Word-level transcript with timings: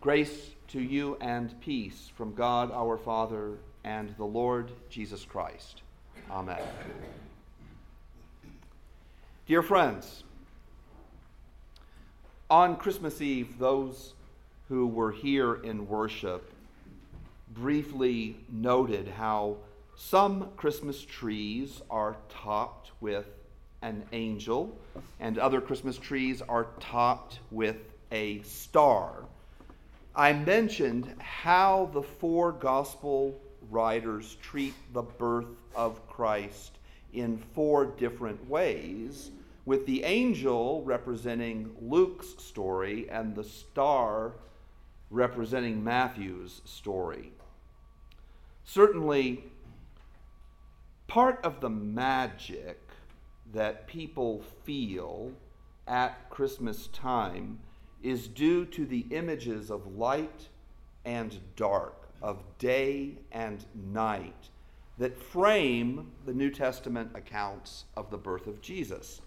Grace 0.00 0.52
to 0.68 0.80
you 0.80 1.18
and 1.20 1.60
peace 1.60 2.10
from 2.16 2.32
God 2.34 2.70
our 2.72 2.96
Father 2.96 3.58
and 3.84 4.08
the 4.16 4.24
Lord 4.24 4.70
Jesus 4.88 5.26
Christ. 5.26 5.82
Amen. 6.30 6.56
Dear 9.46 9.62
friends, 9.62 10.24
on 12.48 12.76
Christmas 12.76 13.20
Eve, 13.20 13.58
those 13.58 14.14
who 14.70 14.86
were 14.86 15.12
here 15.12 15.56
in 15.56 15.86
worship 15.86 16.50
briefly 17.52 18.38
noted 18.50 19.06
how 19.06 19.58
some 19.96 20.48
Christmas 20.56 21.02
trees 21.02 21.82
are 21.90 22.16
topped 22.30 22.92
with 23.02 23.26
an 23.82 24.02
angel, 24.12 24.74
and 25.18 25.38
other 25.38 25.60
Christmas 25.60 25.98
trees 25.98 26.40
are 26.40 26.68
topped 26.80 27.40
with 27.50 27.76
a 28.10 28.40
star. 28.40 29.24
I 30.14 30.32
mentioned 30.32 31.14
how 31.18 31.90
the 31.92 32.02
four 32.02 32.52
gospel 32.52 33.40
writers 33.70 34.36
treat 34.42 34.74
the 34.92 35.02
birth 35.02 35.46
of 35.74 36.06
Christ 36.08 36.78
in 37.12 37.38
four 37.54 37.84
different 37.84 38.48
ways, 38.48 39.30
with 39.64 39.86
the 39.86 40.02
angel 40.02 40.82
representing 40.84 41.70
Luke's 41.80 42.34
story 42.38 43.08
and 43.08 43.34
the 43.34 43.44
star 43.44 44.32
representing 45.10 45.82
Matthew's 45.82 46.60
story. 46.64 47.32
Certainly, 48.64 49.44
part 51.06 51.44
of 51.44 51.60
the 51.60 51.70
magic 51.70 52.80
that 53.52 53.86
people 53.86 54.42
feel 54.64 55.32
at 55.86 56.30
Christmas 56.30 56.88
time 56.88 57.58
is 58.02 58.28
due 58.28 58.64
to 58.66 58.86
the 58.86 59.06
images 59.10 59.70
of 59.70 59.96
light 59.96 60.48
and 61.04 61.38
dark, 61.56 62.08
of 62.22 62.42
day 62.58 63.18
and 63.32 63.64
night, 63.92 64.48
that 64.98 65.18
frame 65.18 66.10
the 66.26 66.34
New 66.34 66.50
Testament 66.50 67.10
accounts 67.14 67.84
of 67.96 68.10
the 68.10 68.18
birth 68.18 68.46
of 68.46 68.60
Jesus. 68.60 69.20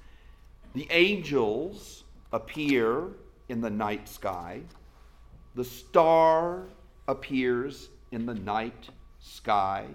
The 0.73 0.87
angels 0.91 2.03
appear 2.31 3.09
in 3.49 3.61
the 3.61 3.69
night 3.69 4.07
sky, 4.07 4.61
the 5.55 5.63
star 5.63 6.63
appears 7.07 7.89
in 8.11 8.25
the 8.25 8.33
night 8.33 8.89
sky. 9.19 9.87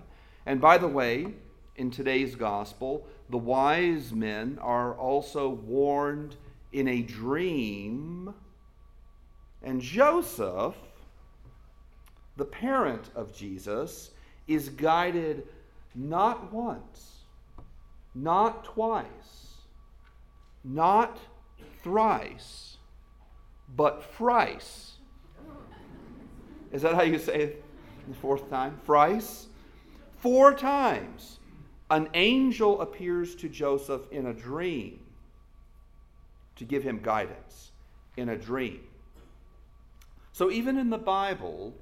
And 0.47 0.61
by 0.61 0.79
the 0.79 0.89
way, 0.89 1.35
in 1.77 1.91
today's 1.91 2.35
gospel, 2.35 3.07
the 3.31 3.39
wise 3.39 4.13
men 4.13 4.59
are 4.61 4.95
also 4.95 5.49
warned 5.49 6.37
in 6.73 6.89
a 6.89 7.03
dream 7.03 8.35
and 9.63 9.81
Joseph, 9.81 10.75
the 12.37 12.45
parent 12.45 13.11
of 13.15 13.35
Jesus, 13.35 14.11
is 14.47 14.69
guided 14.71 15.47
not 15.95 16.53
once, 16.53 17.25
not 18.15 18.65
twice, 18.65 19.07
not 20.65 21.19
thrice, 21.83 22.77
but 23.77 24.05
thrice. 24.17 24.93
Is 26.73 26.83
that 26.83 26.95
how 26.95 27.03
you 27.03 27.19
say 27.19 27.43
it 27.43 27.65
the 28.09 28.15
fourth 28.15 28.49
time? 28.51 28.79
Thrice? 28.85 29.47
Four 30.19 30.55
times. 30.55 31.39
An 31.91 32.09
angel 32.15 32.81
appears 32.81 33.35
to 33.37 33.49
Joseph 33.49 34.03
in 34.11 34.27
a 34.27 34.35
dream 34.35 35.01
to 36.57 36.65
give 36.65 36.83
him 36.83 37.01
guidance 37.03 37.71
in 38.17 38.29
a 38.29 38.37
dream. 38.37 38.81
So 40.39 40.53
even 40.53 40.79
in 40.79 40.89
the 40.89 40.99
Bible, 40.99 41.75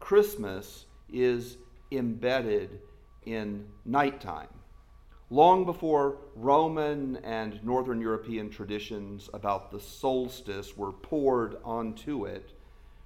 Christmas 0.00 0.86
is 1.12 1.58
embedded 1.92 2.80
in 3.26 3.66
nighttime. 3.84 4.48
Long 5.28 5.66
before 5.66 6.16
Roman 6.34 7.16
and 7.16 7.62
Northern 7.62 8.00
European 8.00 8.48
traditions 8.48 9.28
about 9.34 9.70
the 9.70 9.78
solstice 9.78 10.74
were 10.74 10.92
poured 10.92 11.58
onto 11.62 12.24
it, 12.24 12.52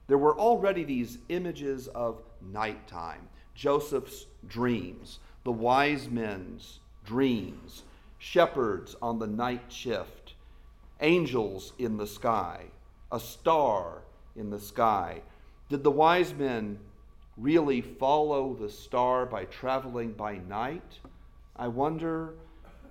there 0.06 0.18
were 0.18 0.38
already 0.38 0.84
these 0.84 1.18
images 1.30 1.88
of 1.88 2.22
nighttime 2.40 3.28
Joseph's 3.56 4.26
dreams, 4.46 5.18
the 5.42 5.50
wise 5.50 6.08
men's 6.08 6.78
dreams, 7.04 7.82
shepherds 8.18 8.94
on 9.02 9.18
the 9.18 9.26
night 9.26 9.64
shift, 9.66 10.34
angels 11.00 11.72
in 11.80 11.96
the 11.96 12.06
sky, 12.06 12.66
a 13.10 13.18
star 13.18 14.04
in 14.36 14.50
the 14.50 14.58
sky. 14.58 15.22
Did 15.68 15.84
the 15.84 15.90
wise 15.90 16.34
men 16.34 16.78
really 17.36 17.80
follow 17.80 18.54
the 18.54 18.68
star 18.68 19.26
by 19.26 19.44
traveling 19.46 20.12
by 20.12 20.38
night? 20.38 20.98
I 21.56 21.68
wonder. 21.68 22.34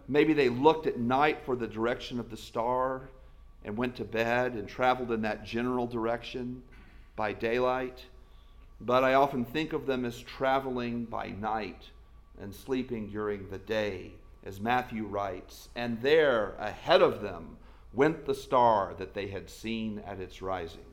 Maybe 0.08 0.34
they 0.34 0.50
looked 0.50 0.88
at 0.88 0.98
night 0.98 1.40
for 1.46 1.56
the 1.56 1.68
direction 1.68 2.20
of 2.20 2.30
the 2.30 2.38
star 2.38 3.10
and 3.64 3.78
went 3.78 3.96
to 3.98 4.06
bed 4.06 4.54
and 4.54 4.68
traveled 4.68 5.12
in 5.12 5.22
that 5.22 5.46
general 5.46 5.86
direction 5.86 6.64
by 7.16 7.34
daylight. 7.34 8.06
But 8.82 9.04
I 9.04 9.14
often 9.14 9.44
think 9.44 9.74
of 9.74 9.86
them 9.86 10.06
as 10.06 10.20
traveling 10.20 11.06
by 11.06 11.30
night 11.30 11.90
and 12.42 12.56
sleeping 12.56 13.10
during 13.10 13.50
the 13.50 13.58
day, 13.58 14.14
as 14.46 14.62
Matthew 14.62 15.06
writes. 15.06 15.70
And 15.76 16.02
there, 16.02 16.56
ahead 16.58 17.02
of 17.02 17.22
them, 17.22 17.58
went 17.94 18.26
the 18.26 18.34
star 18.34 18.94
that 18.98 19.14
they 19.14 19.28
had 19.28 19.50
seen 19.50 20.02
at 20.08 20.20
its 20.20 20.42
rising. 20.42 20.89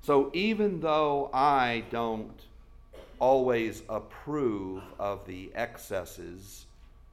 So 0.00 0.30
even 0.32 0.80
though 0.80 1.30
I 1.32 1.84
don't 1.90 2.40
always 3.18 3.82
approve 3.88 4.82
of 4.98 5.26
the 5.26 5.50
excesses 5.54 6.66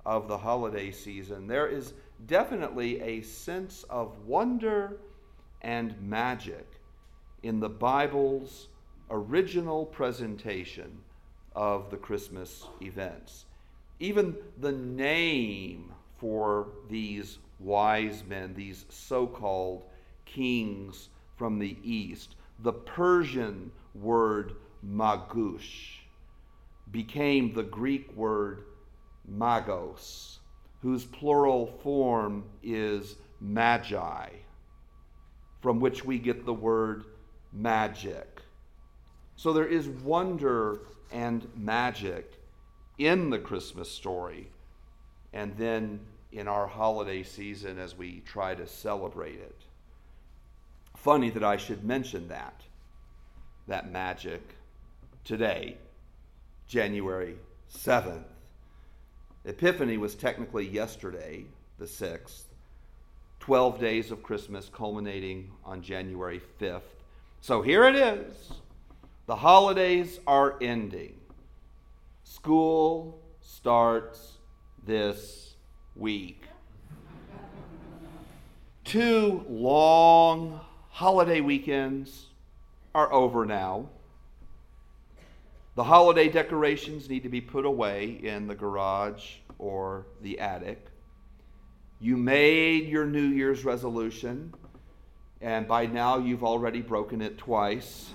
of 0.05 0.27
the 0.27 0.37
holiday 0.37 0.91
season, 0.91 1.47
there 1.47 1.67
is 1.67 1.93
definitely 2.27 3.01
a 3.01 3.21
sense 3.21 3.83
of 3.89 4.25
wonder 4.25 4.97
and 5.61 5.99
magic 6.01 6.67
in 7.43 7.59
the 7.59 7.69
Bible's 7.69 8.67
original 9.09 9.85
presentation 9.85 10.99
of 11.55 11.89
the 11.89 11.97
Christmas 11.97 12.65
events. 12.81 13.45
Even 13.99 14.35
the 14.59 14.71
name 14.71 15.91
for 16.17 16.67
these 16.89 17.39
wise 17.59 18.23
men, 18.27 18.53
these 18.53 18.85
so 18.89 19.25
called 19.25 19.83
kings 20.25 21.09
from 21.35 21.59
the 21.59 21.77
east, 21.83 22.35
the 22.59 22.73
Persian 22.73 23.71
word 23.93 24.53
magush 24.85 25.99
became 26.91 27.53
the 27.53 27.63
Greek 27.63 28.15
word 28.15 28.63
magos, 29.31 30.37
whose 30.81 31.05
plural 31.05 31.67
form 31.83 32.43
is 32.63 33.15
magi, 33.41 34.29
from 35.61 35.79
which 35.79 36.05
we 36.05 36.19
get 36.19 36.45
the 36.45 36.53
word 36.53 37.05
magic. 37.51 38.41
So 39.35 39.51
there 39.51 39.67
is 39.67 39.87
wonder 39.87 40.81
and 41.11 41.47
magic 41.55 42.39
in 42.97 43.29
the 43.29 43.39
Christmas 43.39 43.91
story, 43.91 44.47
and 45.33 45.55
then 45.57 45.99
in 46.31 46.47
our 46.47 46.67
holiday 46.67 47.23
season 47.23 47.79
as 47.79 47.95
we 47.97 48.21
try 48.25 48.55
to 48.55 48.67
celebrate 48.67 49.39
it. 49.39 49.61
Funny 51.05 51.29
that 51.29 51.43
I 51.43 51.55
should 51.55 51.83
mention 51.83 52.29
that, 52.29 52.61
that 53.67 53.91
magic 53.91 54.41
today, 55.23 55.77
January 56.67 57.35
7th. 57.71 58.23
Epiphany 59.45 59.97
was 59.97 60.15
technically 60.15 60.67
yesterday, 60.67 61.45
the 61.77 61.85
6th. 61.85 62.45
12 63.39 63.79
days 63.79 64.09
of 64.09 64.23
Christmas 64.23 64.67
culminating 64.73 65.51
on 65.63 65.83
January 65.83 66.41
5th. 66.59 66.81
So 67.39 67.61
here 67.61 67.85
it 67.85 67.95
is. 67.95 68.53
The 69.27 69.35
holidays 69.35 70.19
are 70.25 70.57
ending. 70.59 71.13
School 72.23 73.21
starts 73.41 74.39
this 74.87 75.53
week. 75.95 76.45
Two 78.83 79.45
long 79.47 80.61
holiday 80.95 81.41
weekends 81.41 82.27
are 82.93 83.11
over 83.11 83.45
now. 83.45 83.89
The 85.75 85.83
holiday 85.83 86.29
decorations 86.29 87.09
need 87.09 87.23
to 87.23 87.29
be 87.29 87.41
put 87.41 87.65
away 87.65 88.11
in 88.23 88.47
the 88.47 88.55
garage 88.55 89.33
or 89.59 90.05
the 90.21 90.39
attic. 90.39 90.87
You 91.99 92.15
made 92.15 92.87
your 92.87 93.05
New 93.05 93.27
Year's 93.27 93.65
resolution, 93.65 94.53
and 95.41 95.67
by 95.67 95.85
now 95.85 96.17
you've 96.17 96.45
already 96.45 96.79
broken 96.79 97.21
it 97.21 97.37
twice. 97.37 98.11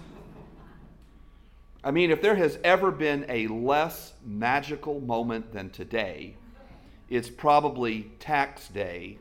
I 1.85 1.91
mean, 1.91 2.11
if 2.11 2.23
there 2.23 2.37
has 2.37 2.59
ever 2.65 2.91
been 2.91 3.27
a 3.29 3.47
less 3.49 4.15
magical 4.25 5.01
moment 5.01 5.53
than 5.53 5.69
today, 5.69 6.35
it's 7.11 7.29
probably 7.29 8.11
tax 8.21 8.69
day 8.69 9.19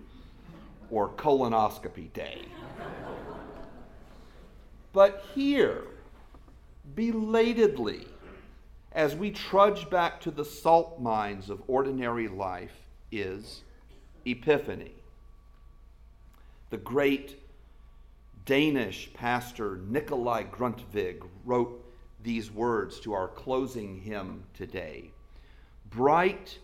or 0.90 1.10
colonoscopy 1.10 2.14
day. 2.14 2.46
But 4.92 5.24
here, 5.36 5.84
belatedly, 6.96 8.08
as 8.92 9.16
we 9.16 9.32
trudge 9.32 9.90
back 9.90 10.20
to 10.22 10.32
the 10.32 10.46
salt 10.46 11.00
mines 11.00 11.50
of 11.50 11.62
ordinary 11.68 12.28
life, 12.28 12.74
is 13.12 13.62
Epiphany. 14.26 14.94
The 16.70 16.78
great 16.78 17.40
Danish 18.46 19.12
pastor 19.14 19.80
Nikolai 19.88 20.44
Grundtvig 20.44 21.24
wrote 21.46 21.86
these 22.22 22.52
words 22.52 23.00
to 23.02 23.14
our 23.14 23.28
closing 23.28 24.02
hymn 24.02 24.44
today 24.54 25.12
Bright 25.90 26.60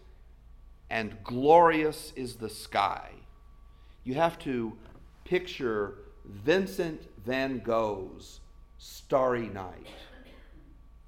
and 0.89 1.15
glorious 1.23 2.13
is 2.15 2.35
the 2.35 2.49
sky. 2.49 3.09
You 4.03 4.13
have 4.15 4.37
to 4.39 4.77
picture 5.23 5.95
Vincent 6.27 7.01
van 7.25 7.59
Gogh's 7.59 8.39
Starry 8.77 9.47
Night. 9.47 9.87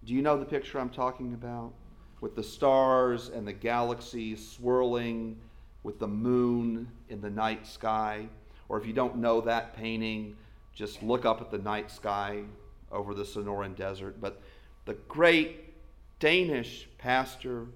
Do 0.05 0.13
you 0.13 0.21
know 0.21 0.37
the 0.37 0.45
picture 0.45 0.79
I'm 0.79 0.89
talking 0.89 1.33
about? 1.33 1.73
With 2.21 2.35
the 2.35 2.43
stars 2.43 3.29
and 3.29 3.47
the 3.47 3.53
galaxies 3.53 4.47
swirling, 4.47 5.37
with 5.83 5.99
the 5.99 6.07
moon 6.07 6.87
in 7.09 7.21
the 7.21 7.29
night 7.29 7.67
sky. 7.67 8.27
Or 8.69 8.79
if 8.79 8.85
you 8.85 8.93
don't 8.93 9.17
know 9.17 9.41
that 9.41 9.75
painting, 9.75 10.35
just 10.73 11.01
look 11.03 11.25
up 11.25 11.41
at 11.41 11.51
the 11.51 11.57
night 11.57 11.91
sky 11.91 12.43
over 12.91 13.13
the 13.13 13.23
Sonoran 13.23 13.75
Desert. 13.75 14.19
But 14.19 14.41
the 14.85 14.95
great 15.07 15.73
Danish 16.19 16.87
pastor, 16.97 17.67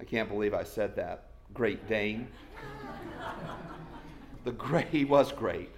I 0.00 0.04
can't 0.04 0.28
believe 0.28 0.54
I 0.54 0.64
said 0.64 0.96
that, 0.96 1.24
Great 1.54 1.88
Dane. 1.88 2.28
the 4.44 4.52
great, 4.52 4.88
he 4.88 5.04
was 5.04 5.32
great. 5.32 5.70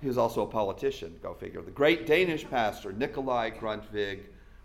He 0.00 0.06
was 0.06 0.18
also 0.18 0.42
a 0.42 0.46
politician, 0.46 1.18
go 1.22 1.34
figure. 1.34 1.60
The 1.60 1.70
great 1.70 2.06
Danish 2.06 2.48
pastor, 2.48 2.92
Nikolai 2.92 3.50
Grundtvig, 3.50 4.20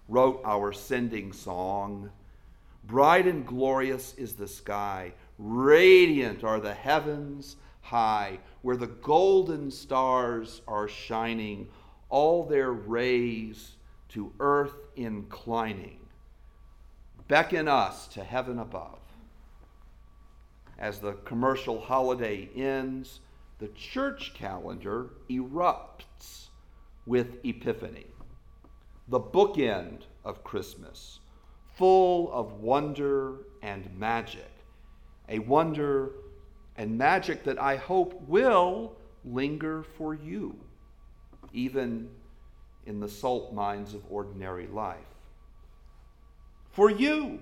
wrote 0.07 0.41
our 0.45 0.71
sending 0.71 1.33
song. 1.33 2.11
Bright 2.85 3.25
and 3.25 3.45
glorious 3.45 4.13
is 4.15 4.33
the 4.33 4.47
sky, 4.47 5.13
radiant 5.39 6.43
are 6.43 6.59
the 6.59 6.73
heavens 6.73 7.55
high, 7.81 8.39
where 8.61 8.77
the 8.77 8.87
golden 8.87 9.71
stars 9.71 10.61
are 10.67 10.87
shining, 10.87 11.67
all 12.09 12.45
their 12.45 12.71
rays 12.71 13.73
to 14.09 14.31
earth 14.39 14.75
inclining. 14.95 15.99
Beckon 17.27 17.67
us 17.67 18.07
to 18.09 18.23
heaven 18.23 18.59
above. 18.59 18.99
As 20.77 20.99
the 20.99 21.13
commercial 21.25 21.79
holiday 21.79 22.49
ends, 22.55 23.19
the 23.63 23.69
church 23.69 24.33
calendar 24.33 25.11
erupts 25.29 26.47
with 27.05 27.37
Epiphany, 27.45 28.07
the 29.07 29.21
bookend 29.21 30.01
of 30.25 30.43
Christmas, 30.43 31.21
full 31.77 32.29
of 32.33 32.59
wonder 32.59 33.37
and 33.61 33.89
magic. 33.97 34.51
A 35.29 35.39
wonder 35.39 36.11
and 36.75 36.97
magic 36.97 37.45
that 37.45 37.57
I 37.57 37.77
hope 37.77 38.27
will 38.27 38.97
linger 39.23 39.83
for 39.97 40.13
you, 40.13 40.59
even 41.53 42.09
in 42.85 42.99
the 42.99 43.07
salt 43.07 43.53
mines 43.53 43.93
of 43.93 44.03
ordinary 44.09 44.67
life. 44.67 44.97
For 46.73 46.91
you, 46.91 47.39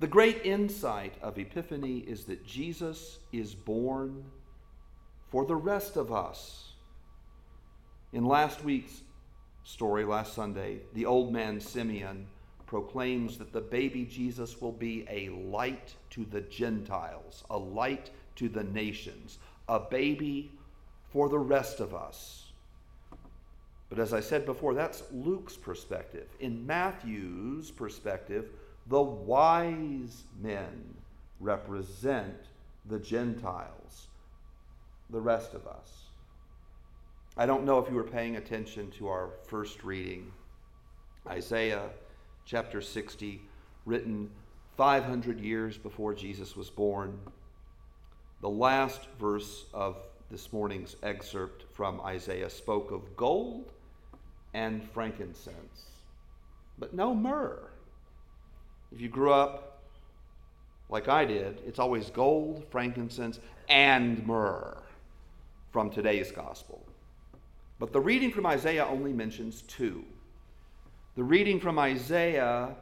the 0.00 0.06
great 0.06 0.46
insight 0.46 1.12
of 1.20 1.38
Epiphany 1.38 1.98
is 1.98 2.24
that 2.24 2.46
Jesus 2.46 3.18
is 3.32 3.54
born 3.54 4.24
for 5.36 5.44
the 5.44 5.54
rest 5.54 5.98
of 5.98 6.10
us. 6.10 6.72
In 8.14 8.24
last 8.24 8.64
week's 8.64 9.02
story, 9.64 10.02
last 10.02 10.32
Sunday, 10.32 10.78
the 10.94 11.04
old 11.04 11.30
man 11.30 11.60
Simeon 11.60 12.26
proclaims 12.64 13.36
that 13.36 13.52
the 13.52 13.60
baby 13.60 14.06
Jesus 14.06 14.62
will 14.62 14.72
be 14.72 15.04
a 15.10 15.28
light 15.28 15.94
to 16.08 16.24
the 16.24 16.40
Gentiles, 16.40 17.44
a 17.50 17.58
light 17.58 18.08
to 18.36 18.48
the 18.48 18.64
nations, 18.64 19.36
a 19.68 19.78
baby 19.78 20.52
for 21.10 21.28
the 21.28 21.38
rest 21.38 21.80
of 21.80 21.94
us. 21.94 22.52
But 23.90 23.98
as 23.98 24.14
I 24.14 24.20
said 24.20 24.46
before, 24.46 24.72
that's 24.72 25.02
Luke's 25.12 25.54
perspective. 25.54 26.28
In 26.40 26.66
Matthew's 26.66 27.70
perspective, 27.70 28.48
the 28.86 29.02
wise 29.02 30.22
men 30.40 30.94
represent 31.40 32.38
the 32.86 32.98
Gentiles, 32.98 34.06
the 35.10 35.20
rest 35.20 35.54
of 35.54 35.66
us. 35.66 36.06
I 37.36 37.46
don't 37.46 37.64
know 37.64 37.78
if 37.78 37.88
you 37.88 37.94
were 37.94 38.02
paying 38.02 38.36
attention 38.36 38.90
to 38.92 39.08
our 39.08 39.30
first 39.46 39.84
reading. 39.84 40.32
Isaiah 41.26 41.90
chapter 42.44 42.80
60, 42.80 43.40
written 43.84 44.30
500 44.76 45.40
years 45.40 45.76
before 45.76 46.14
Jesus 46.14 46.56
was 46.56 46.70
born. 46.70 47.18
The 48.40 48.48
last 48.48 49.06
verse 49.18 49.64
of 49.74 49.96
this 50.30 50.52
morning's 50.52 50.96
excerpt 51.02 51.64
from 51.74 52.00
Isaiah 52.00 52.50
spoke 52.50 52.90
of 52.90 53.16
gold 53.16 53.72
and 54.54 54.82
frankincense, 54.90 55.84
but 56.78 56.94
no 56.94 57.14
myrrh. 57.14 57.70
If 58.92 59.00
you 59.00 59.08
grew 59.08 59.32
up 59.32 59.82
like 60.88 61.08
I 61.08 61.24
did, 61.24 61.60
it's 61.66 61.78
always 61.78 62.10
gold, 62.10 62.64
frankincense, 62.70 63.40
and 63.68 64.26
myrrh 64.26 64.82
from 65.76 65.90
today's 65.90 66.32
gospel. 66.32 66.82
But 67.78 67.92
the 67.92 68.00
reading 68.00 68.32
from 68.32 68.46
Isaiah 68.46 68.86
only 68.86 69.12
mentions 69.12 69.60
two. 69.60 70.06
The 71.16 71.22
reading 71.22 71.60
from 71.60 71.78
Isaiah 71.78 72.74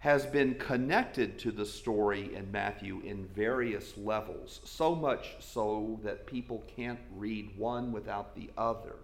has 0.00 0.26
been 0.26 0.56
connected 0.56 1.38
to 1.38 1.52
the 1.52 1.64
story 1.64 2.34
in 2.34 2.50
Matthew 2.50 3.00
in 3.04 3.28
various 3.28 3.96
levels, 3.96 4.60
so 4.64 4.92
much 4.92 5.36
so 5.38 6.00
that 6.02 6.26
people 6.26 6.64
can't 6.76 6.98
read 7.14 7.56
one 7.56 7.92
without 7.92 8.34
the 8.34 8.50
other. 8.58 8.96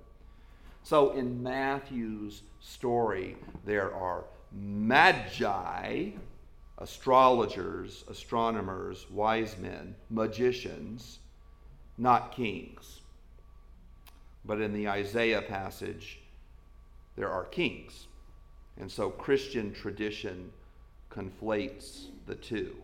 So 0.82 1.12
in 1.12 1.40
Matthew's 1.44 2.42
story, 2.58 3.36
there 3.64 3.94
are 3.94 4.24
magi, 4.50 6.10
astrologers, 6.78 8.02
astronomers, 8.10 9.08
wise 9.12 9.56
men, 9.58 9.94
magicians, 10.10 11.20
not 11.96 12.32
kings. 12.32 13.01
But 14.44 14.60
in 14.60 14.72
the 14.72 14.88
Isaiah 14.88 15.42
passage, 15.42 16.20
there 17.16 17.30
are 17.30 17.44
kings. 17.44 18.06
And 18.78 18.90
so 18.90 19.10
Christian 19.10 19.72
tradition 19.72 20.50
conflates 21.10 22.06
the 22.26 22.34
two. 22.34 22.76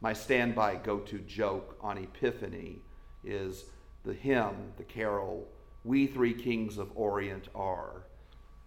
My 0.00 0.12
standby 0.12 0.76
go 0.76 0.98
to 0.98 1.18
joke 1.20 1.76
on 1.80 1.98
Epiphany 1.98 2.78
is 3.24 3.64
the 4.04 4.12
hymn, 4.12 4.72
the 4.76 4.84
carol, 4.84 5.48
We 5.84 6.06
Three 6.06 6.34
Kings 6.34 6.78
of 6.78 6.90
Orient 6.94 7.48
Are. 7.54 8.02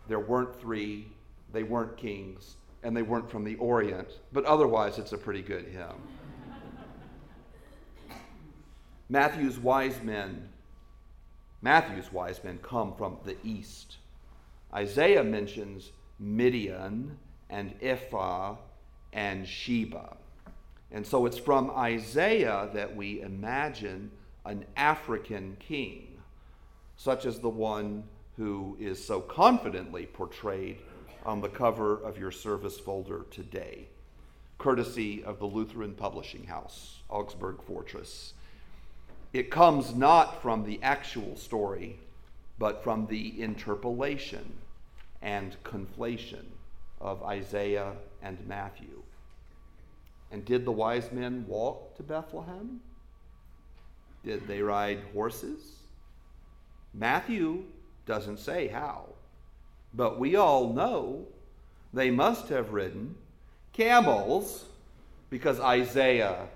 There 0.07 0.19
weren't 0.19 0.59
three, 0.59 1.07
they 1.53 1.63
weren't 1.63 1.95
kings, 1.97 2.55
and 2.83 2.97
they 2.97 3.03
weren't 3.03 3.29
from 3.29 3.43
the 3.43 3.55
Orient, 3.55 4.19
but 4.33 4.43
otherwise 4.45 4.97
it's 4.97 5.13
a 5.13 5.17
pretty 5.17 5.41
good 5.41 5.65
hymn. 5.65 6.01
Matthew's 9.09 9.59
wise 9.59 10.01
men, 10.01 10.49
Matthew's 11.61 12.11
wise 12.11 12.43
men 12.43 12.59
come 12.61 12.93
from 12.95 13.17
the 13.25 13.35
east. 13.43 13.97
Isaiah 14.73 15.23
mentions 15.23 15.91
Midian, 16.19 17.17
and 17.49 17.73
Ephah, 17.81 18.55
and 19.13 19.47
Sheba. 19.47 20.17
And 20.91 21.05
so 21.05 21.25
it's 21.25 21.37
from 21.37 21.71
Isaiah 21.71 22.69
that 22.73 22.95
we 22.95 23.21
imagine 23.21 24.11
an 24.45 24.65
African 24.75 25.57
king, 25.59 26.19
such 26.97 27.25
as 27.25 27.39
the 27.39 27.49
one 27.49 28.03
who 28.37 28.77
is 28.79 29.03
so 29.03 29.19
confidently 29.19 30.05
portrayed 30.05 30.77
on 31.25 31.41
the 31.41 31.49
cover 31.49 31.97
of 31.97 32.17
your 32.17 32.31
service 32.31 32.79
folder 32.79 33.25
today, 33.31 33.87
courtesy 34.57 35.23
of 35.23 35.39
the 35.39 35.45
Lutheran 35.45 35.93
Publishing 35.93 36.45
House, 36.45 37.01
Augsburg 37.09 37.61
Fortress. 37.61 38.33
It 39.31 39.51
comes 39.51 39.93
not 39.93 40.41
from 40.41 40.63
the 40.63 40.79
actual 40.81 41.35
story, 41.35 41.99
but 42.57 42.83
from 42.83 43.05
the 43.07 43.41
interpolation 43.41 44.53
and 45.21 45.55
conflation 45.63 46.45
of 46.99 47.23
Isaiah 47.23 47.93
and 48.21 48.45
Matthew. 48.47 49.03
And 50.31 50.45
did 50.45 50.65
the 50.65 50.71
wise 50.71 51.11
men 51.11 51.45
walk 51.47 51.95
to 51.97 52.03
Bethlehem? 52.03 52.81
Did 54.23 54.47
they 54.47 54.61
ride 54.61 54.99
horses? 55.13 55.75
Matthew 56.93 57.63
doesn't 58.05 58.39
say 58.39 58.67
how, 58.67 59.05
but 59.93 60.19
we 60.19 60.35
all 60.35 60.73
know 60.73 61.27
they 61.93 62.09
must 62.09 62.49
have 62.49 62.73
ridden 62.73 63.15
camels 63.73 64.65
because 65.29 65.59
Isaiah 65.59 66.47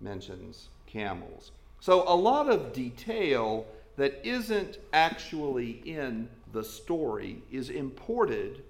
mentions 0.00 0.68
camels. 0.86 1.50
So 1.82 2.04
a 2.06 2.14
lot 2.14 2.48
of 2.48 2.72
detail 2.72 3.66
that 3.96 4.20
isn't 4.22 4.78
actually 4.92 5.82
in 5.84 6.28
the 6.52 6.62
story 6.62 7.42
is 7.50 7.70
imported 7.70 8.62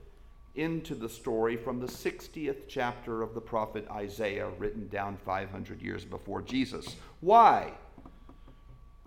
into 0.55 0.95
the 0.95 1.11
story 1.11 1.59
from 1.59 1.79
the 1.79 1.87
60th 1.87 2.69
chapter 2.69 3.21
of 3.21 3.35
the 3.35 3.41
prophet 3.43 3.87
Isaiah, 3.91 4.49
written 4.57 4.89
down 4.89 5.19
500 5.27 5.83
years 5.83 6.07
before 6.07 6.41
Jesus. 6.41 6.97
Why? 7.21 7.75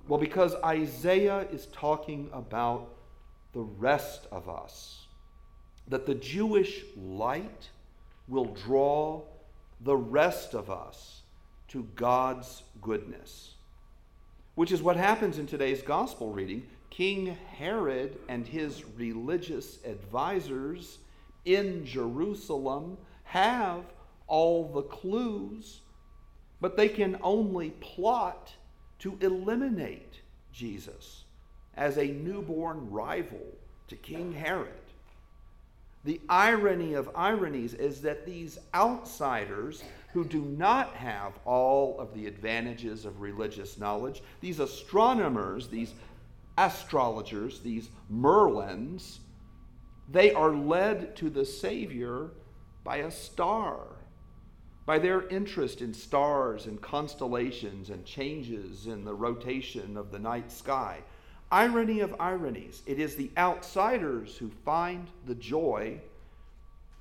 Well, 0.08 0.20
because 0.20 0.54
Isaiah 0.64 1.48
is 1.52 1.66
talking 1.74 2.30
about 2.32 2.94
the 3.54 3.64
rest 3.64 4.28
of 4.32 4.48
us, 4.48 5.08
that 5.88 6.06
the 6.06 6.14
Jewish 6.14 6.84
light 6.96 7.70
will 8.28 8.46
draw 8.46 9.24
the 9.82 9.98
rest 9.98 10.54
of 10.54 10.70
us 10.70 11.22
to 11.70 11.88
God's 11.96 12.62
goodness, 12.84 13.55
which 14.56 14.72
is 14.72 14.82
what 14.82 14.96
happens 14.96 15.38
in 15.38 15.46
today's 15.46 15.82
gospel 15.82 16.32
reading. 16.32 16.66
King 16.90 17.38
Herod 17.58 18.18
and 18.30 18.48
his 18.48 18.86
religious 18.98 19.80
advisors 19.86 21.00
in 21.44 21.86
Jerusalem 21.86 22.98
have 23.26 23.84
all 24.28 24.72
the 24.72 24.82
clues, 24.84 25.82
but 26.62 26.78
they 26.78 26.90
can 26.90 27.18
only 27.22 27.72
plot 27.82 28.54
to 29.00 29.18
eliminate 29.22 30.22
Jesus 30.54 31.26
as 31.76 31.98
a 31.98 32.06
newborn 32.08 32.90
rival 32.90 33.46
to 33.90 33.96
King 33.98 34.32
Herod. 34.32 34.72
The 36.06 36.22
irony 36.30 36.94
of 36.94 37.10
ironies 37.16 37.74
is 37.74 38.02
that 38.02 38.28
these 38.28 38.60
outsiders 38.76 39.84
who 40.14 40.24
do 40.24 40.42
not 40.42 40.94
have 40.94 41.34
all 41.46 42.00
of 42.00 42.14
the 42.14 42.28
advantages 42.28 43.06
of 43.06 43.22
religious 43.22 43.80
knowledge, 43.80 44.22
these 44.40 44.60
astronomers, 44.60 45.68
these 45.68 45.96
astrologers, 46.60 47.60
these 47.60 47.90
Merlins, 48.14 49.18
they 50.08 50.32
are 50.32 50.54
led 50.54 51.16
to 51.16 51.32
the 51.32 51.44
Savior 51.44 52.30
by 52.84 52.98
a 52.98 53.10
star, 53.10 53.80
by 54.86 55.00
their 55.00 55.28
interest 55.30 55.82
in 55.82 55.92
stars 55.92 56.68
and 56.68 56.80
constellations 56.80 57.90
and 57.90 58.06
changes 58.06 58.86
in 58.86 59.04
the 59.04 59.16
rotation 59.16 59.98
of 59.98 60.12
the 60.12 60.20
night 60.20 60.52
sky. 60.52 61.02
Irony 61.52 62.00
of 62.00 62.16
ironies, 62.20 62.82
it 62.86 63.00
is 63.00 63.16
the 63.16 63.32
outsiders 63.38 64.38
who 64.38 64.50
find 64.50 65.08
the 65.26 65.36
joy 65.36 66.00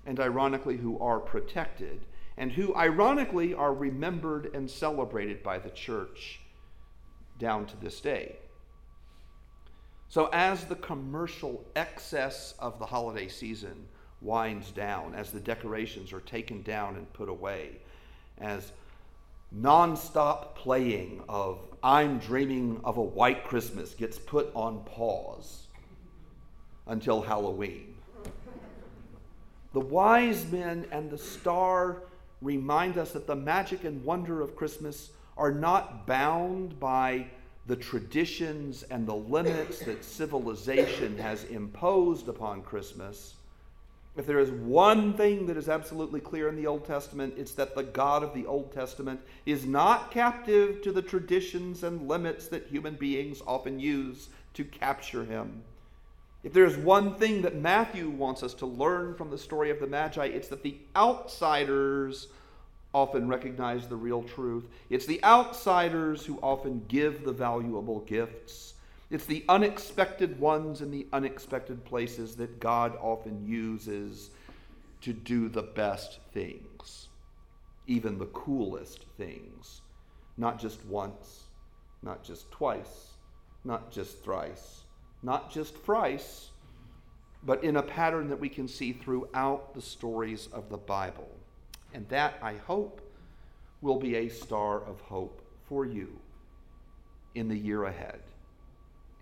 and, 0.06 0.20
ironically, 0.20 0.76
who 0.76 0.98
are 0.98 1.18
protected, 1.18 2.04
and 2.36 2.52
who, 2.52 2.74
ironically, 2.74 3.54
are 3.54 3.72
remembered 3.72 4.54
and 4.54 4.70
celebrated 4.70 5.42
by 5.42 5.58
the 5.58 5.70
church 5.70 6.40
down 7.38 7.64
to 7.66 7.76
this 7.78 8.00
day. 8.00 8.36
So, 10.08 10.28
as 10.32 10.66
the 10.66 10.76
commercial 10.76 11.64
excess 11.74 12.54
of 12.58 12.78
the 12.78 12.86
holiday 12.86 13.28
season 13.28 13.86
winds 14.20 14.70
down, 14.70 15.14
as 15.14 15.30
the 15.30 15.40
decorations 15.40 16.12
are 16.12 16.20
taken 16.20 16.62
down 16.62 16.96
and 16.96 17.12
put 17.12 17.28
away, 17.28 17.78
as 18.38 18.72
nonstop 19.56 20.54
playing 20.56 21.22
of 21.28 21.58
I'm 21.82 22.18
Dreaming 22.18 22.80
of 22.82 22.96
a 22.96 23.02
White 23.02 23.44
Christmas 23.44 23.94
gets 23.94 24.18
put 24.18 24.50
on 24.54 24.82
pause 24.84 25.66
until 26.86 27.20
Halloween. 27.20 27.94
The 29.72 29.80
wise 29.80 30.50
men 30.50 30.86
and 30.90 31.10
the 31.10 31.18
star 31.18 32.02
remind 32.40 32.96
us 32.98 33.12
that 33.12 33.26
the 33.26 33.36
magic 33.36 33.84
and 33.84 34.04
wonder 34.04 34.40
of 34.40 34.56
Christmas 34.56 35.10
are 35.36 35.52
not 35.52 36.06
bound 36.06 36.78
by 36.78 37.26
the 37.66 37.76
traditions 37.76 38.82
and 38.84 39.06
the 39.06 39.14
limits 39.14 39.80
that 39.80 40.04
civilization 40.04 41.18
has 41.18 41.44
imposed 41.44 42.28
upon 42.28 42.62
Christmas, 42.62 43.34
if 44.16 44.26
there 44.26 44.38
is 44.38 44.50
one 44.50 45.14
thing 45.14 45.46
that 45.46 45.56
is 45.56 45.68
absolutely 45.68 46.20
clear 46.20 46.48
in 46.48 46.56
the 46.56 46.66
Old 46.66 46.84
Testament, 46.84 47.34
it's 47.36 47.52
that 47.52 47.74
the 47.74 47.82
God 47.82 48.22
of 48.22 48.32
the 48.32 48.46
Old 48.46 48.72
Testament 48.72 49.20
is 49.44 49.66
not 49.66 50.12
captive 50.12 50.82
to 50.82 50.92
the 50.92 51.02
traditions 51.02 51.82
and 51.82 52.08
limits 52.08 52.46
that 52.48 52.66
human 52.68 52.94
beings 52.94 53.42
often 53.46 53.80
use 53.80 54.28
to 54.54 54.64
capture 54.64 55.24
him. 55.24 55.62
If 56.44 56.52
there 56.52 56.66
is 56.66 56.76
one 56.76 57.14
thing 57.16 57.42
that 57.42 57.56
Matthew 57.56 58.08
wants 58.08 58.42
us 58.42 58.54
to 58.54 58.66
learn 58.66 59.14
from 59.14 59.30
the 59.30 59.38
story 59.38 59.70
of 59.70 59.80
the 59.80 59.86
Magi, 59.86 60.26
it's 60.26 60.48
that 60.48 60.62
the 60.62 60.76
outsiders 60.94 62.28
often 62.92 63.26
recognize 63.26 63.88
the 63.88 63.96
real 63.96 64.22
truth. 64.22 64.68
It's 64.90 65.06
the 65.06 65.24
outsiders 65.24 66.24
who 66.24 66.38
often 66.40 66.84
give 66.86 67.24
the 67.24 67.32
valuable 67.32 68.00
gifts. 68.00 68.73
It's 69.14 69.26
the 69.26 69.44
unexpected 69.48 70.40
ones 70.40 70.80
in 70.80 70.90
the 70.90 71.06
unexpected 71.12 71.84
places 71.84 72.34
that 72.34 72.58
God 72.58 72.98
often 73.00 73.46
uses 73.46 74.30
to 75.02 75.12
do 75.12 75.48
the 75.48 75.62
best 75.62 76.18
things, 76.32 77.06
even 77.86 78.18
the 78.18 78.26
coolest 78.26 79.04
things. 79.16 79.82
Not 80.36 80.58
just 80.58 80.84
once, 80.86 81.44
not 82.02 82.24
just 82.24 82.50
twice, 82.50 83.10
not 83.62 83.92
just 83.92 84.20
thrice, 84.24 84.80
not 85.22 85.48
just 85.48 85.76
thrice, 85.84 86.48
but 87.44 87.62
in 87.62 87.76
a 87.76 87.82
pattern 87.84 88.28
that 88.30 88.40
we 88.40 88.48
can 88.48 88.66
see 88.66 88.92
throughout 88.92 89.74
the 89.74 89.80
stories 89.80 90.48
of 90.52 90.68
the 90.70 90.76
Bible. 90.76 91.30
And 91.92 92.08
that, 92.08 92.34
I 92.42 92.54
hope, 92.54 93.00
will 93.80 94.00
be 94.00 94.16
a 94.16 94.28
star 94.28 94.82
of 94.82 95.00
hope 95.02 95.40
for 95.68 95.84
you 95.84 96.18
in 97.36 97.46
the 97.46 97.56
year 97.56 97.84
ahead 97.84 98.18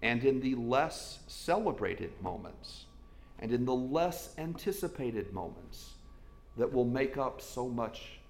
and 0.03 0.25
in 0.25 0.41
the 0.41 0.55
less 0.57 1.21
celebrated 1.29 2.11
moments 2.21 2.87
and 3.39 3.53
in 3.53 3.65
the 3.65 3.75
less 3.75 4.35
anticipated 4.39 5.33
moments 5.33 5.95
that 6.57 6.73
will 6.73 6.85
make 6.85 7.17
up 7.17 7.41
so 7.41 7.69
much 7.69 8.21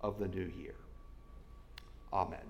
of 0.00 0.18
the 0.18 0.28
new 0.28 0.50
year. 0.58 0.74
Amen. 2.12 2.49